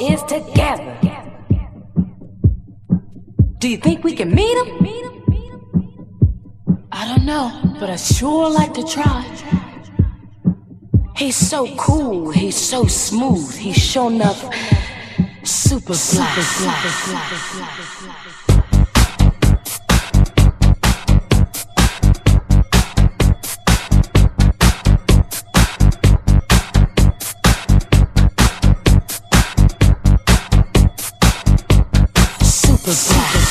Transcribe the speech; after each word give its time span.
is 0.00 0.22
together. 0.24 0.96
Do 3.58 3.68
you 3.68 3.76
think 3.76 4.04
we 4.04 4.14
can 4.14 4.34
meet 4.34 4.56
him? 4.56 4.68
I 6.92 7.08
don't 7.08 7.24
know, 7.24 7.76
but 7.80 7.90
I 7.90 7.96
sure 7.96 8.50
like 8.50 8.74
to 8.74 8.84
try. 8.84 9.24
He's 11.16 11.36
so 11.36 11.66
cool, 11.76 12.30
he's 12.30 12.56
so 12.56 12.86
smooth, 12.86 13.54
he's 13.56 13.76
sure 13.76 14.10
enough 14.10 14.40
super 15.48 15.94
fly. 15.94 17.77
Super 32.90 33.38
fly. 33.38 33.47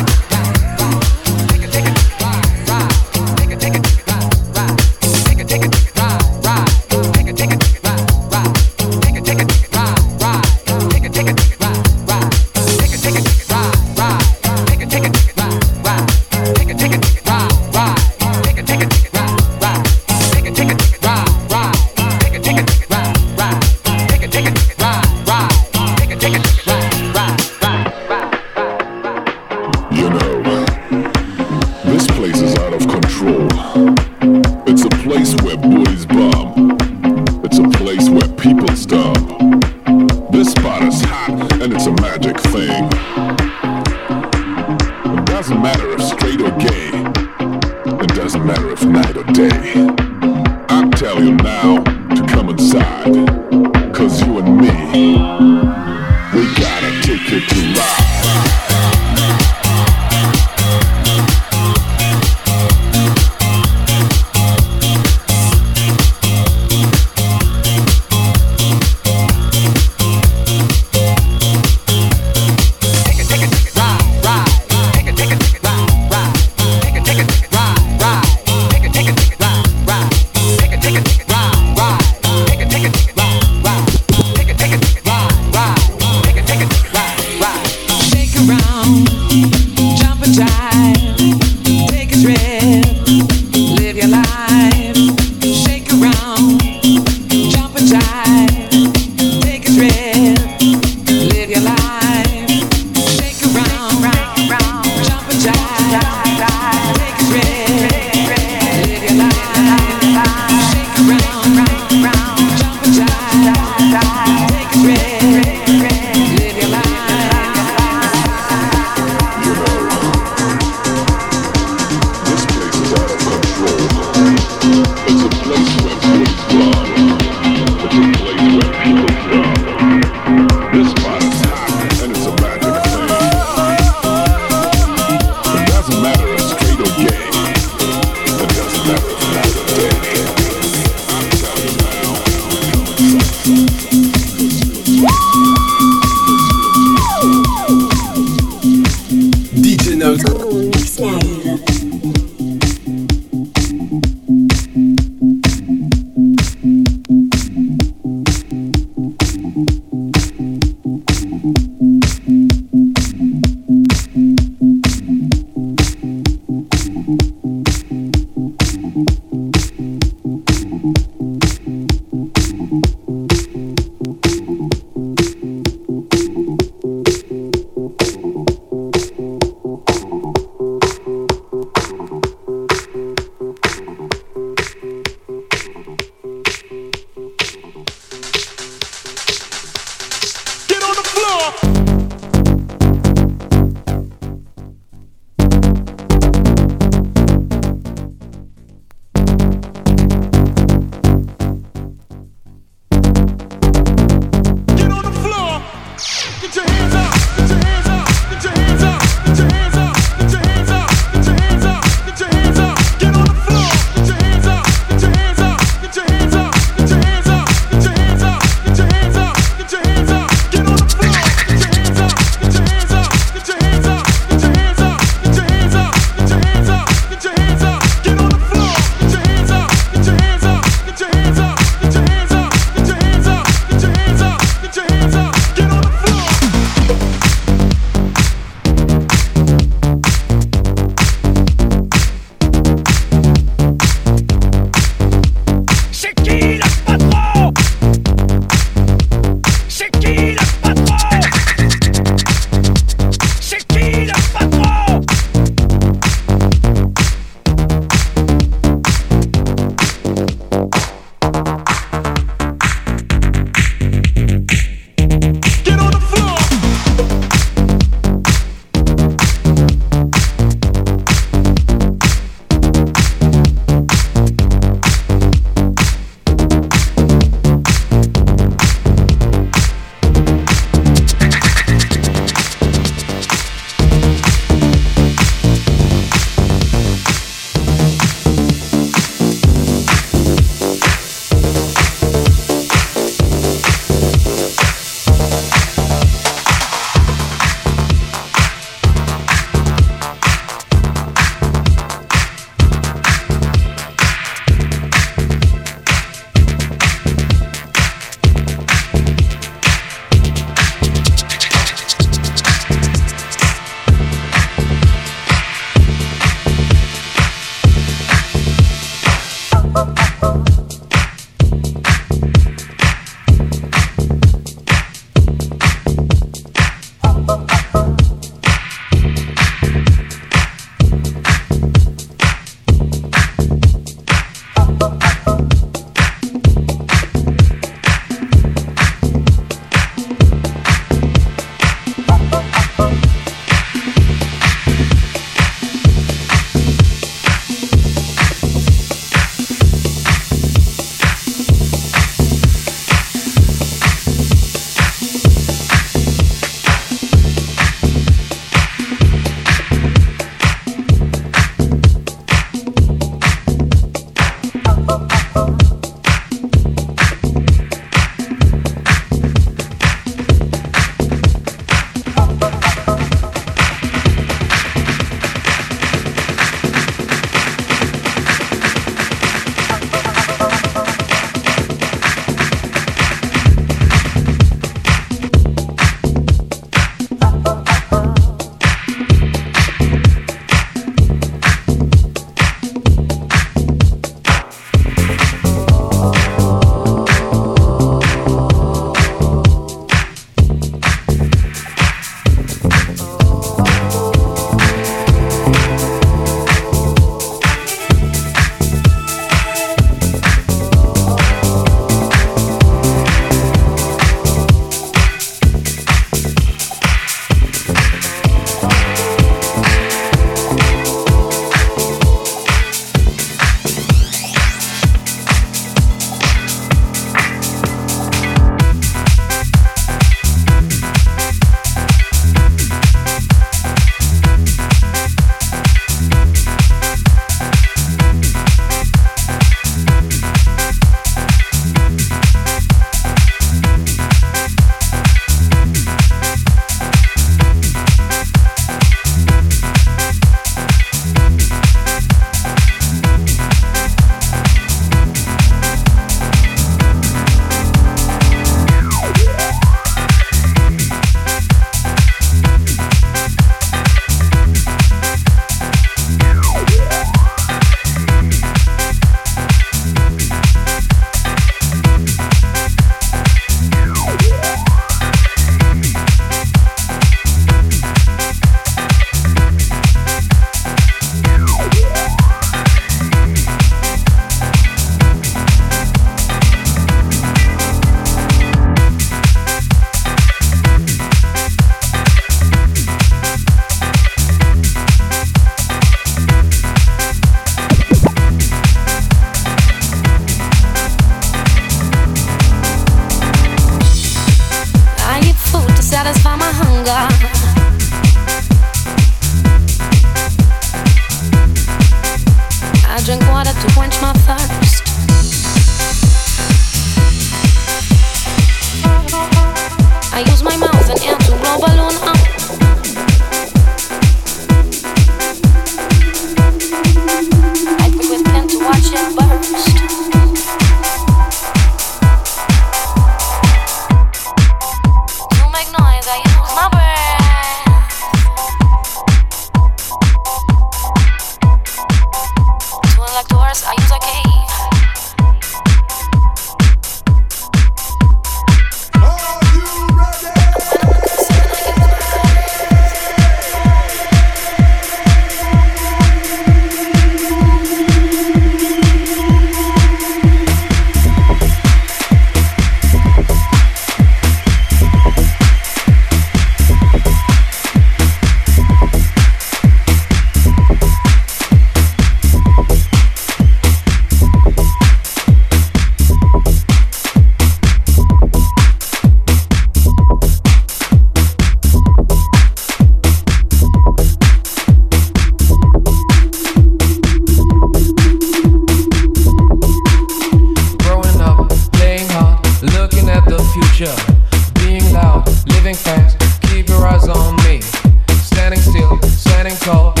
Standing 599.61 600.00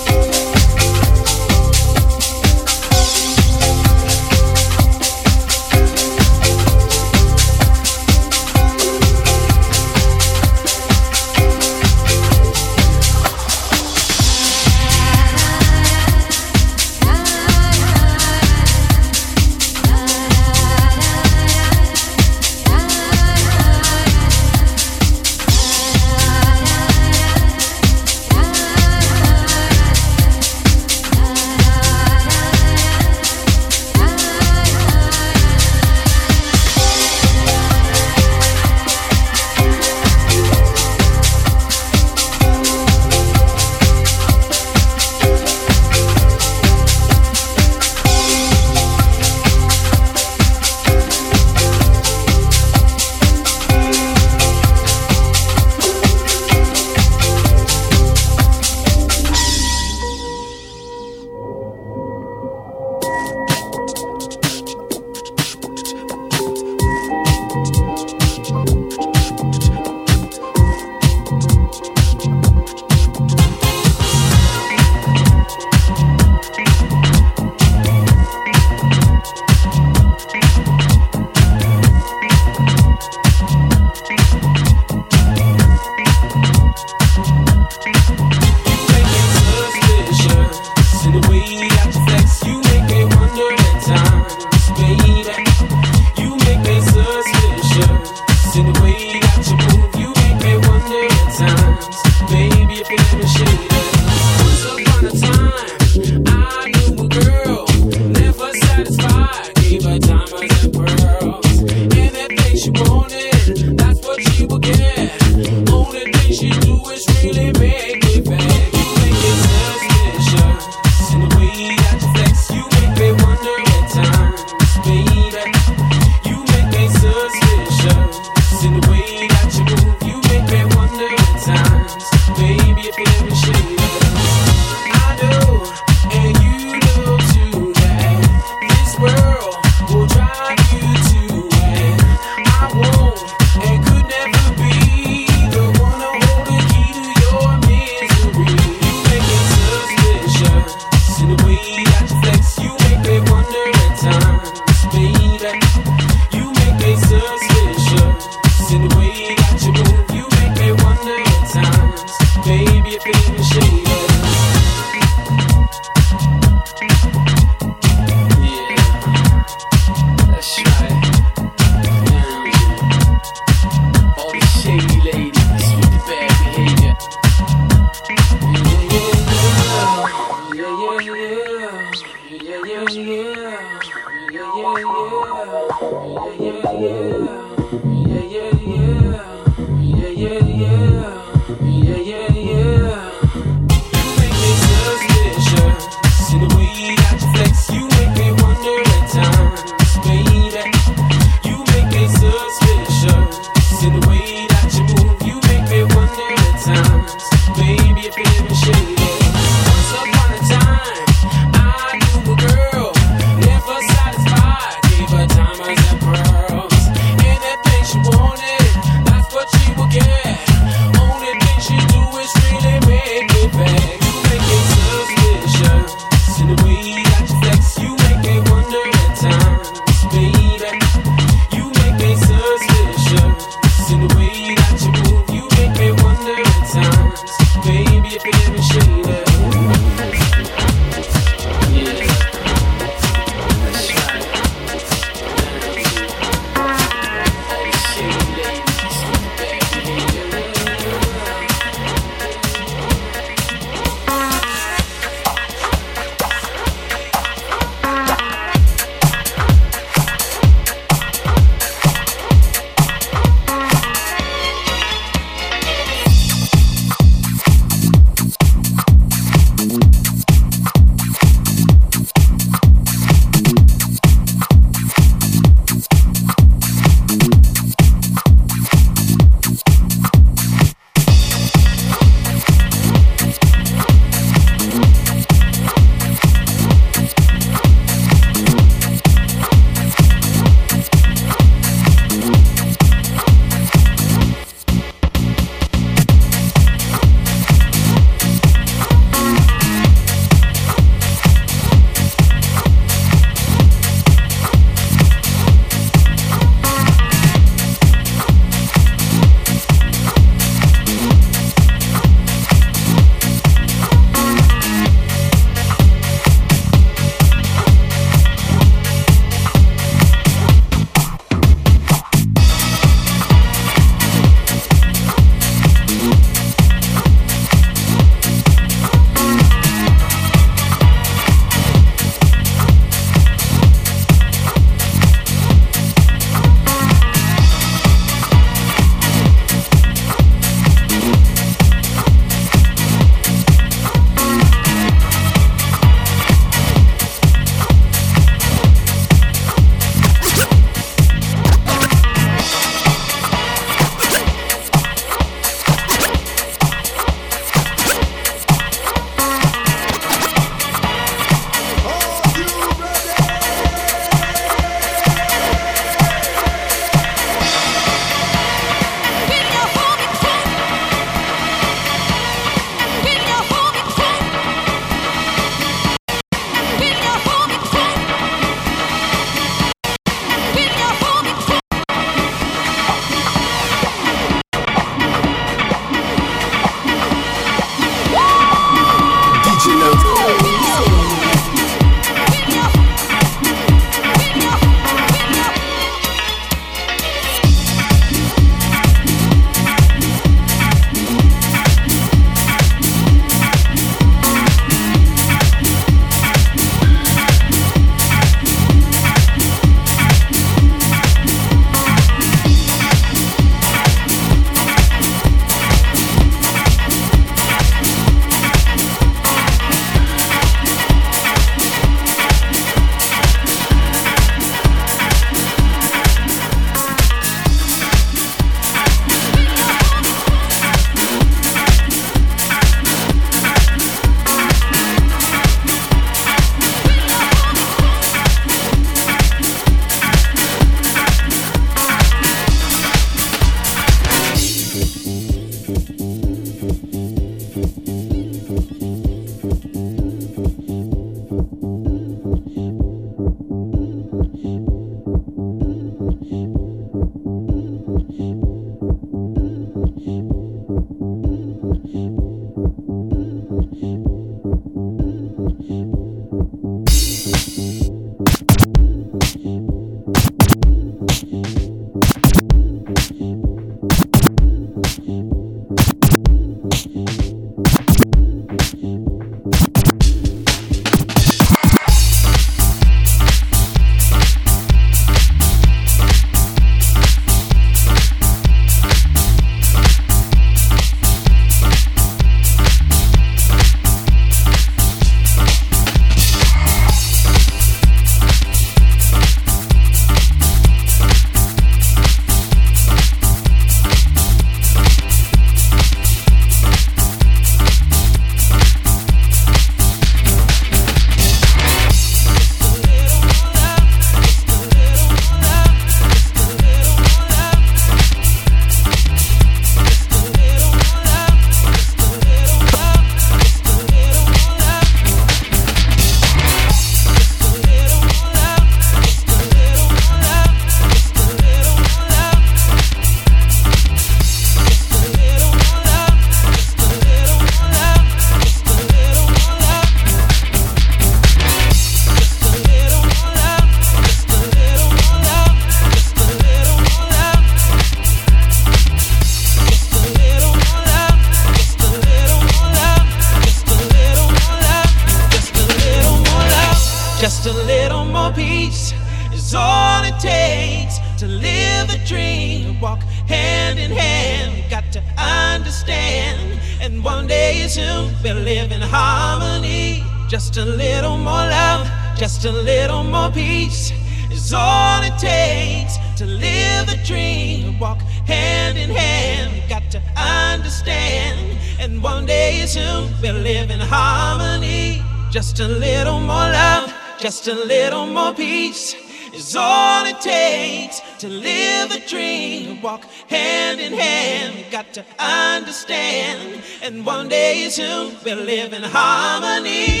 Just 587.41 587.57
a 587.59 587.65
little 587.65 588.05
more 588.05 588.35
peace 588.35 588.93
is 589.33 589.55
all 589.55 590.05
it 590.05 590.21
takes 590.21 591.01
to 591.17 591.27
live 591.27 591.89
the 591.89 591.99
dream. 592.07 592.79
Walk 592.83 593.03
hand 593.29 593.79
in 593.79 593.93
hand, 593.93 594.59
you 594.59 594.65
got 594.69 594.93
to 594.93 595.03
understand. 595.17 596.61
And 596.83 597.03
one 597.03 597.29
day 597.29 597.67
soon 597.69 598.15
we'll 598.23 598.45
live 598.45 598.73
in 598.73 598.83
harmony. 598.83 600.00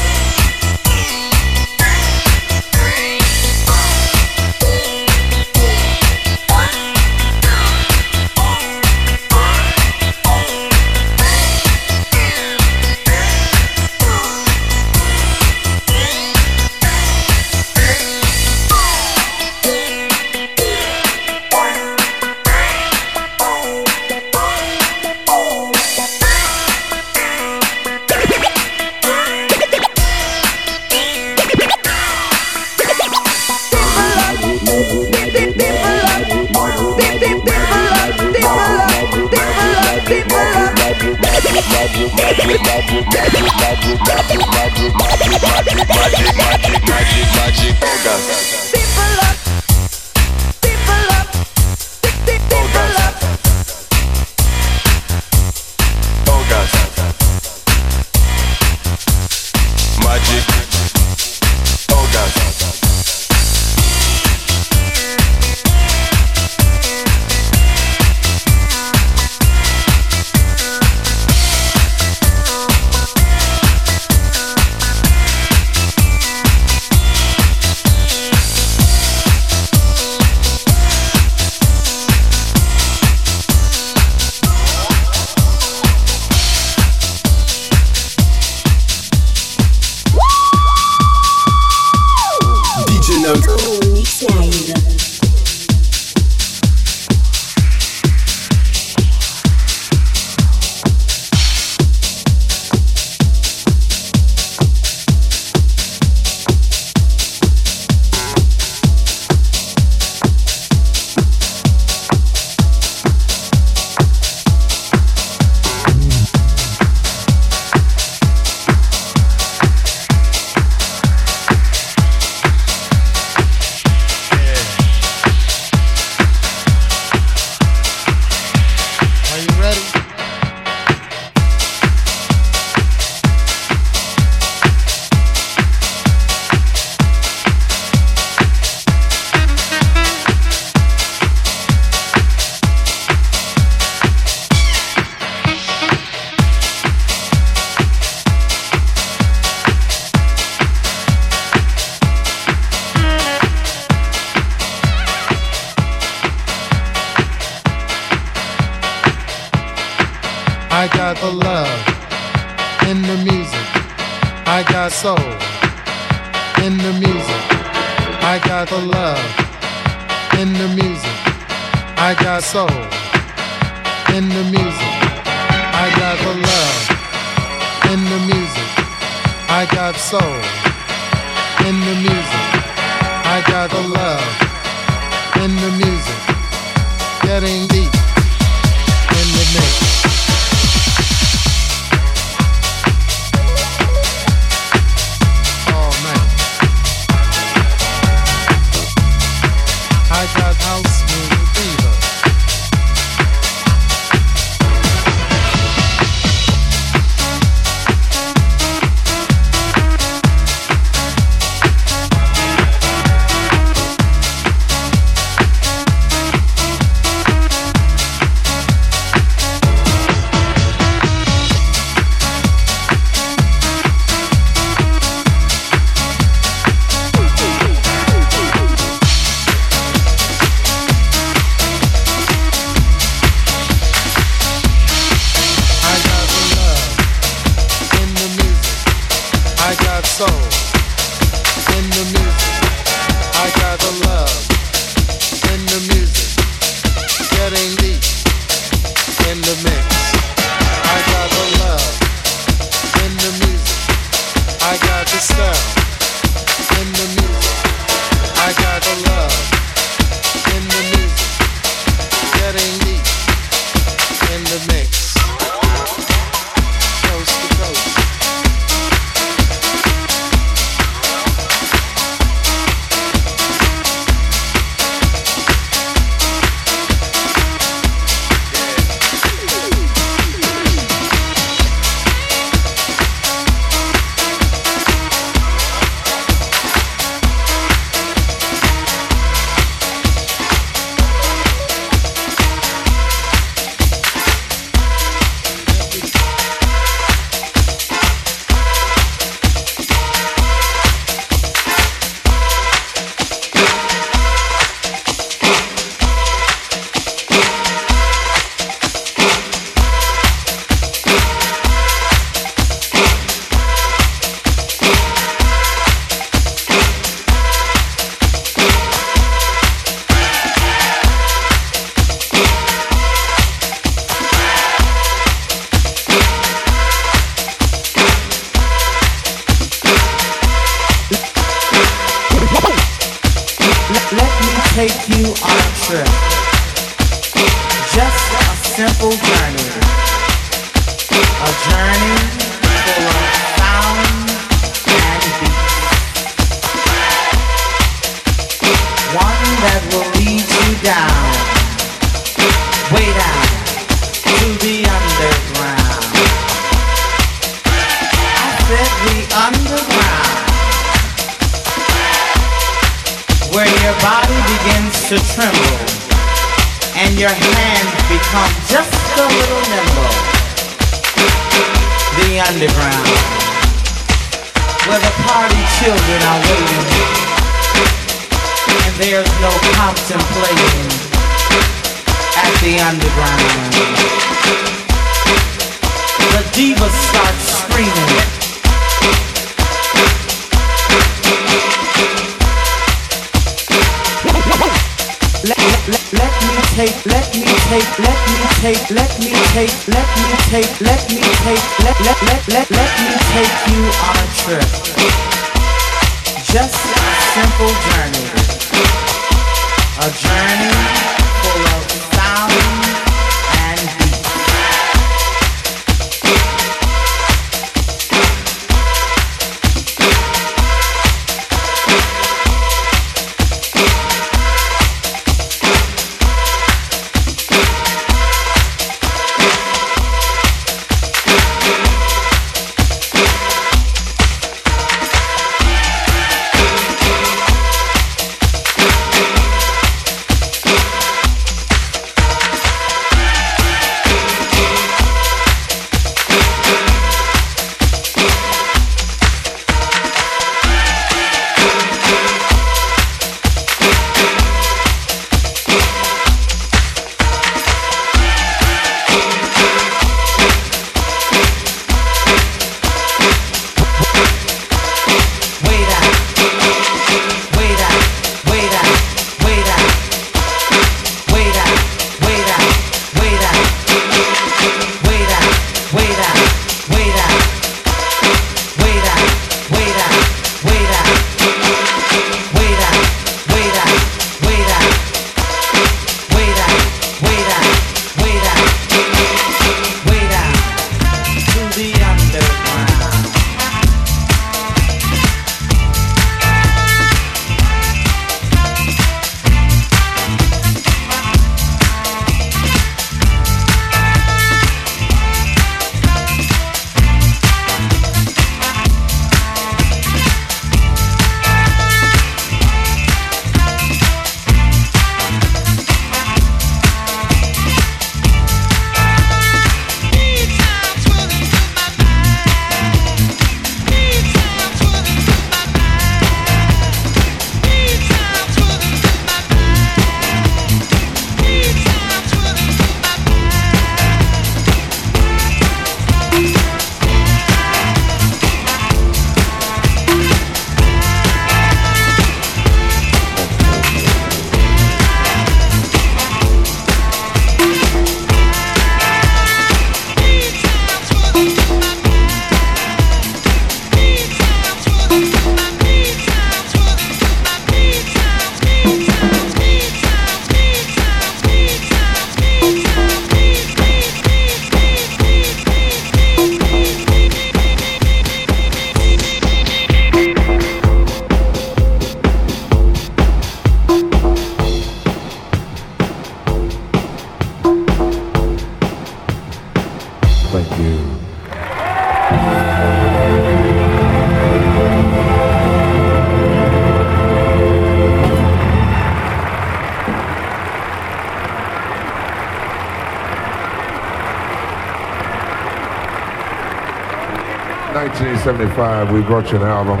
1975, 598.80 599.12
we 599.12 599.20
brought 599.20 599.52
you 599.52 599.58
an 599.58 599.64
album 599.64 600.00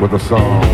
with 0.00 0.14
a 0.14 0.18
song. 0.18 0.69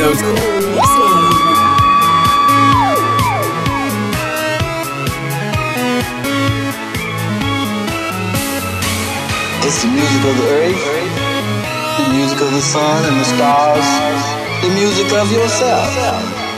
It's 0.00 0.16
the 9.82 9.88
music 9.92 10.24
of 10.24 10.36
the 10.40 10.48
earth, 10.56 10.80
the 12.00 12.08
music 12.16 12.40
of 12.40 12.50
the 12.50 12.62
sun 12.62 13.04
and 13.04 13.20
the 13.20 13.24
stars, 13.24 13.84
the 14.64 14.70
music 14.72 15.12
of 15.12 15.30
yourself. 15.30 15.92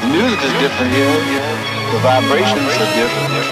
The 0.03 0.07
music 0.07 0.39
is 0.39 0.53
different 0.63 0.93
here. 0.95 1.11
The 1.91 1.99
vibrations 1.99 2.71
are 2.79 2.95
different. 2.95 3.43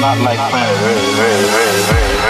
Not 0.00 0.18
like 0.22 0.38
planet 0.38 0.78
Earth. 1.18 2.23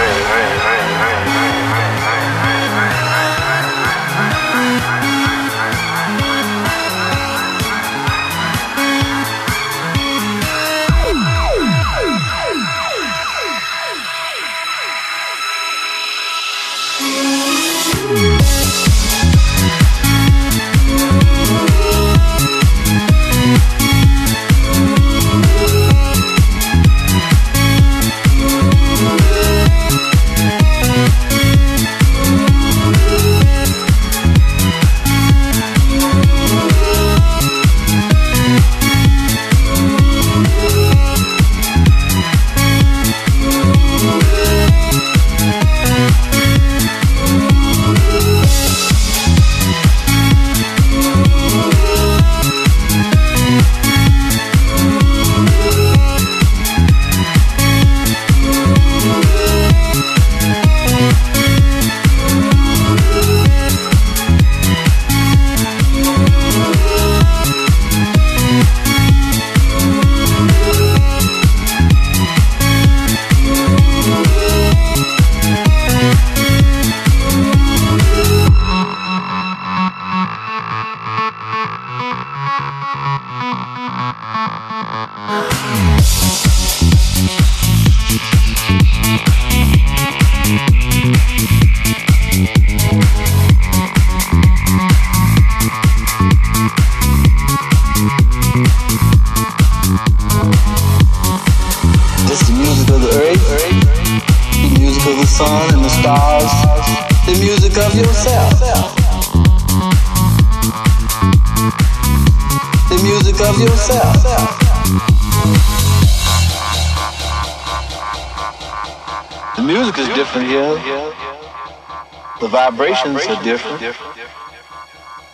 Different. 123.45 123.79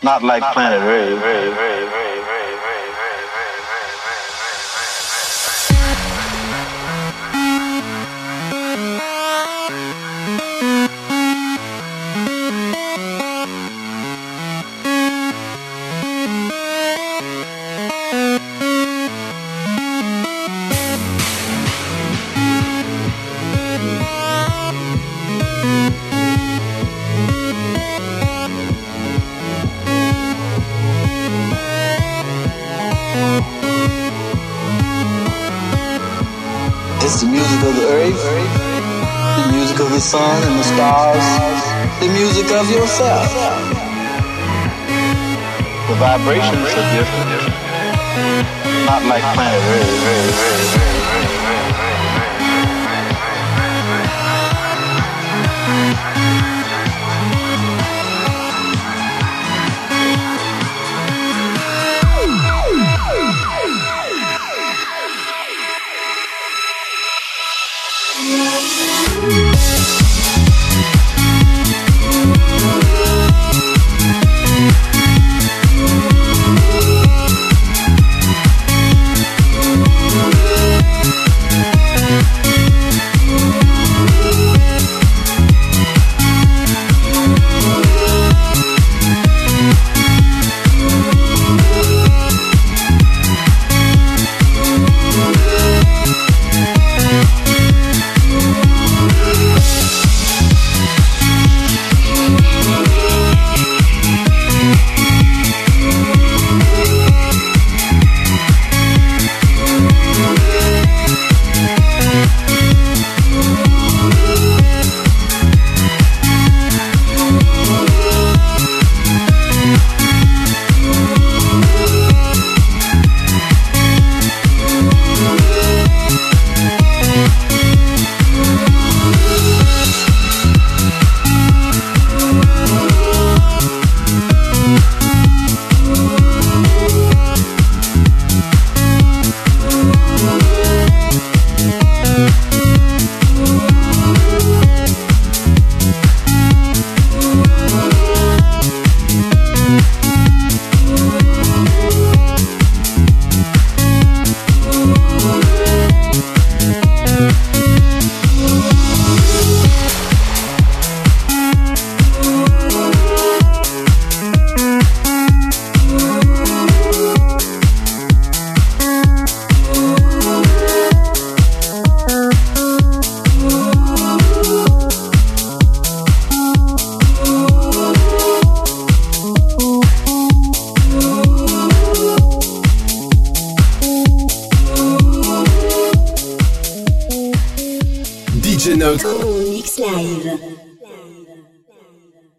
Not 0.04 0.22
like 0.24 0.44
planet 0.54 0.82
Earth. 0.82 2.01
Sun 40.12 40.44
and 40.44 40.60
the 40.60 40.64
stars, 40.64 41.24
the 42.02 42.10
music 42.12 42.52
of 42.52 42.70
yourself. 42.70 43.32
The 45.88 45.96
vibrations 45.96 46.68
are 46.68 46.88
different. 46.92 47.32
Not 48.86 49.06
like 49.06 49.24
planet 49.34 49.64
Earth. 49.72 51.21